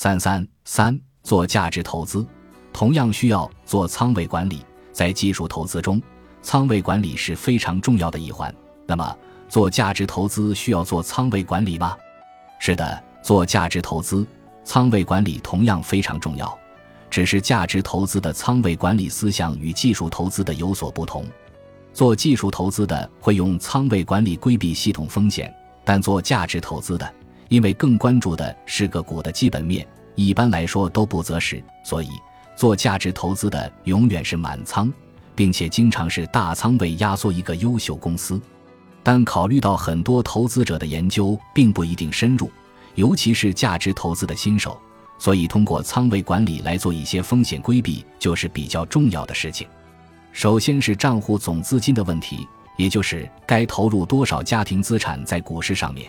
[0.00, 2.24] 三三三，做价值投资，
[2.72, 4.64] 同样需要做仓位管理。
[4.92, 6.00] 在技术投资中，
[6.40, 8.54] 仓位管理是非常重要的一环。
[8.86, 11.96] 那么，做价值投资需要做仓位管理吗？
[12.60, 14.24] 是的，做价值投资，
[14.62, 16.56] 仓位管理同样非常重要。
[17.10, 21.26] 只是价值投资的仓位管理思想与技术投资的有所不同。
[21.92, 25.52] 做技术投资的会用仓位管理规避系统风险，
[25.84, 27.14] 但做价值投资的，
[27.48, 32.08] 因为更关注的是个股的基本面，一般来说都不择时，所以
[32.56, 34.92] 做价值投资的永远是满仓，
[35.34, 38.40] 并且经常是大仓位压缩一个优秀公司。
[39.02, 42.50] 但考虑到很多投资者的研究并不一定深入，
[42.94, 44.78] 尤其是价值投资的新手。
[45.18, 49.66] 所以，通过仓位管理来做一些风险规避，就是比较重要的事情。
[50.30, 52.46] 首先是账户总资金的问题，
[52.76, 56.08] 也就是该投入多少家庭资产在股市上面。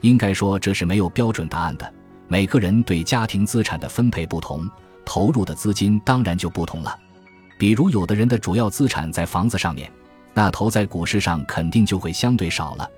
[0.00, 1.92] 应该说，这是没有标准答案的。
[2.28, 4.68] 每个人对家庭资产的分配不同，
[5.04, 6.96] 投入的资金当然就不同了。
[7.58, 9.90] 比如，有的人的主要资产在房子上面，
[10.32, 12.88] 那投在股市上肯定就会相对少了。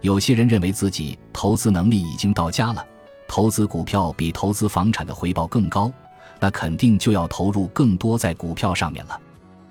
[0.00, 2.84] 有些人认为自己投资能力已经到家了。
[3.26, 5.90] 投资股票比投资房产的回报更高，
[6.38, 9.18] 那肯定就要投入更多在股票上面了。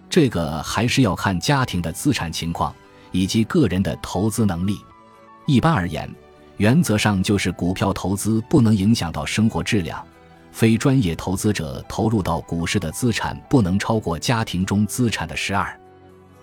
[0.10, 2.74] 这个还是要看家庭的资产情况
[3.12, 4.80] 以及个人的投资能力。
[5.46, 6.10] 一般而言，
[6.62, 10.00] 原则上就是股票投资不能影响到生活质量。
[10.52, 15.76] 非专业投资者投入到股市的资产不能超过家庭中资产的十二，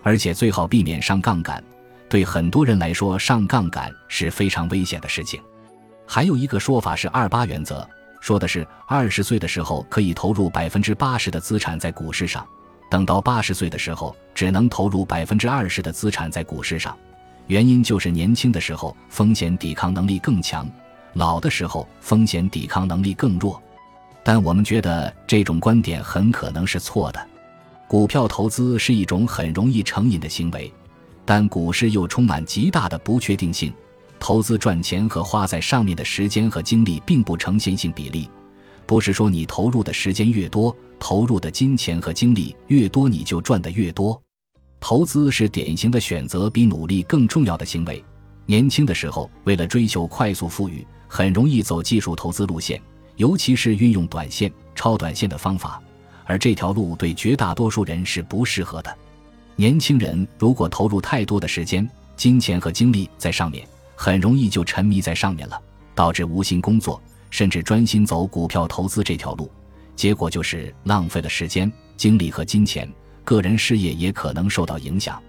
[0.03, 1.63] 而且最好避免上杠杆。
[2.09, 5.41] 对很多人来说，上杠杆是非常危险的事情。
[6.05, 7.87] 还有一个说法是二八原则，
[8.19, 12.45] 说的是二十岁的时候可以投入百分之八十的资产在股市上，
[12.91, 16.93] 等到八十岁的时候只能投入百分之二十的资产在股市上。
[17.49, 20.69] 原因就是年轻的时候风险抵抗能力更强，
[21.13, 23.59] 老的时候风险抵抗能力更弱。
[24.23, 27.27] 但我们觉得这种观点很可能是错的。
[27.87, 30.71] 股票投资是一种很容易成瘾的行为，
[31.25, 33.73] 但股市又充满极大的不确定性。
[34.19, 38.29] 投资赚钱和花在上面的时间和精力并不成线性比例，
[38.85, 44.21] 不是说你投入的时间越多，投入的金钱和精力越多，你就赚得越多。
[44.79, 48.03] 投资是典型的选择比努力更重要的行为。
[48.45, 52.81] 年轻的时候，为了追求快速富裕，很容易走技术投资路线，
[53.17, 55.81] 尤其是运用短线、超短线的方法，
[56.25, 58.97] 而这条路对绝大多数人是不适合的。
[59.55, 65.61] 年轻人如果投入太多的时间、金钱和精力在上面，很容易就沉迷在上面了，
[65.93, 69.51] 导致无心工作，甚至专心走股票投资这条路，
[69.95, 72.91] 结果就是浪费了时间、精力和金钱，
[73.23, 75.21] 个人事业也可能受到影响。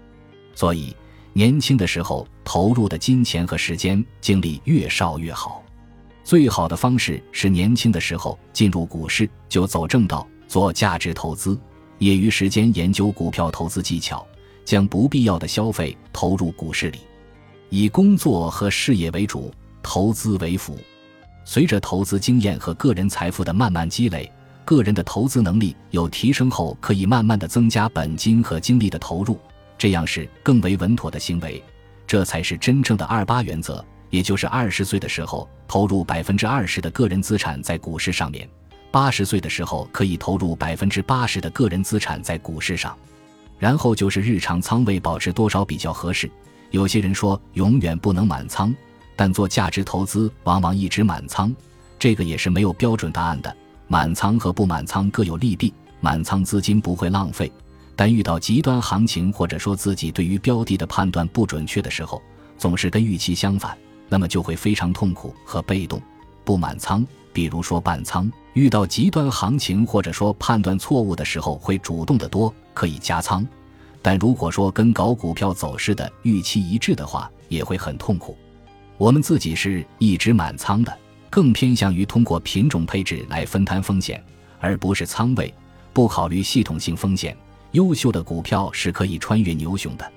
[0.53, 0.95] 所以，
[1.33, 5.63] 年轻的时候投入的金钱和时间、精力越少越好。
[6.23, 11.59] 最好的方式是年轻的时候进入股市就走正道，做价值投资，
[11.99, 14.25] 业余时间研究股票投资技巧，
[14.63, 16.99] 将不必要的消费投入股市里。
[17.69, 20.77] 以工作和事业为主，投资为辅。
[21.43, 24.31] 随着投资经验和个人财富的慢慢积累，
[24.63, 29.39] 个人的投资能力有提升后，可以慢慢的增加本金和精力的投入，
[29.77, 31.61] 这样是更为稳妥的行为。
[32.07, 38.47] 这才是真正的二八原则，也就是二十岁的时候投入百分之二十的个人资产在股市上面，
[38.91, 42.97] 八十岁的时候可以投入百分之八十的个人资产在股市上，
[43.57, 46.29] 然后就是日常仓位保持多少比较合适。
[46.69, 48.75] 有些人说永远不能满仓，
[49.15, 51.53] 但做价值投资往往一直满仓，
[51.97, 53.55] 这个也是没有标准答案的。
[53.91, 57.51] 满仓和不满仓各有利弊，满仓资金不会浪费，
[57.93, 62.21] 但遇到极端行情或者说自己对于标的的判断不准确的时候，
[62.57, 66.01] 总是跟预期相反，那么就会非常痛苦和被动。
[66.45, 73.45] 不满仓，比如说半仓，遇到极端行情或者说判断错误的时候会主动的多，可以加仓。
[74.01, 78.37] 但如果说跟搞股票走势的预期一致的话，也会很痛苦。
[78.97, 80.97] 我们自己是一直满仓的，
[81.31, 84.21] 更偏向于通过品种配置来分摊风险，
[84.59, 85.51] 而不是仓位，
[85.93, 87.35] 不考虑系统性风险。
[87.71, 90.11] 优秀的股票是可以穿越牛熊的，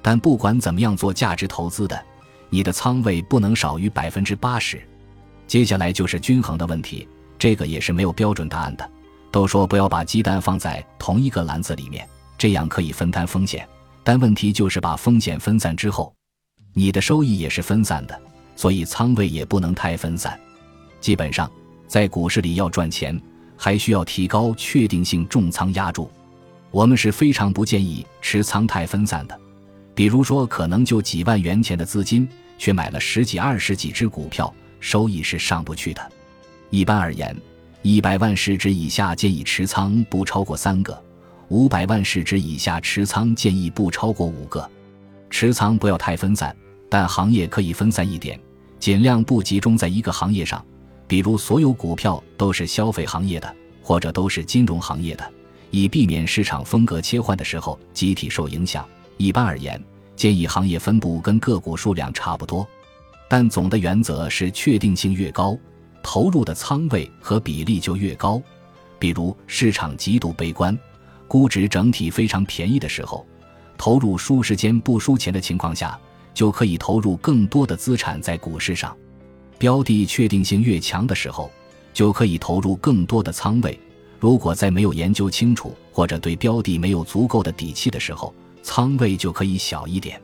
[0.00, 2.00] 但不管怎么样做价值投资的，
[2.48, 4.80] 你的仓位不能少于百分之八十。
[5.48, 8.88] 接下来就是均衡的问题，这个也是没有标准答案的。
[9.32, 12.08] 都说不要把鸡蛋放在同一个篮子里面。
[12.38, 13.68] 这样可以分摊风险，
[14.04, 16.14] 但问题就是把风险分散之后，
[16.72, 18.20] 你的收益也是分散的，
[18.54, 20.38] 所以仓位也不能太分散。
[21.02, 21.50] 基本上，
[21.86, 23.20] 在股市里要赚钱，
[23.56, 26.08] 还需要提高确定性重仓压住。
[26.70, 29.38] 我们是非常不建议持仓太分散的，
[29.94, 32.26] 比如说可能就几万元钱的资金，
[32.56, 36.12] 却买了十几二十几只股票，收益是上不去的。
[36.70, 37.36] 一般而言，
[37.82, 40.98] 一百万市值以下建议持仓不超过三个，
[41.48, 44.66] 五百万市值以下持仓建议不超过五个。
[45.28, 46.56] 持仓不要太分散，
[46.88, 48.38] 但行业可以分散一点，
[48.78, 50.64] 尽量不集中在一个行业上。
[51.12, 55.30] 比如，所有股票都是消费行业的，或者都是金融行业的，
[55.70, 58.82] 以避免市场风格切换的时候集体受影响。
[59.18, 59.78] 一般而言，
[60.16, 62.66] 建议行业分布跟个股数量差不多，
[63.28, 65.54] 但总的原则是确定性越高。
[66.02, 68.40] 投入的仓位和比例就越高，
[68.98, 70.74] 比如市场极度悲观，
[71.28, 73.26] 估值整体非常便宜的时候，
[73.76, 76.00] 投入输时间不输钱的情况下，
[76.32, 78.96] 就可以投入更多的资产在股市上；
[79.62, 81.48] 标的确定性越强的时候，
[81.94, 83.78] 就可以投入更多的仓位。
[84.18, 90.20] 如果在没有研究清楚或者对标的没有足够的底气的时候，仓位就可以小一点。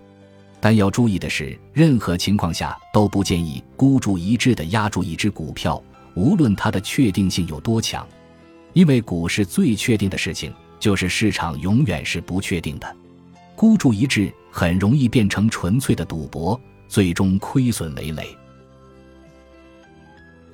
[0.59, 5.81] 但要注意的是，任何情况下都不建议孤注一掷地压住一只股票，
[6.15, 8.05] 无论它的确定性有多强，
[8.73, 12.97] 因为股市最确定的事情就是市场永远是不确定的。
[13.55, 18.37] 孤注一掷很容易变成纯粹的赌博，最终亏损累累。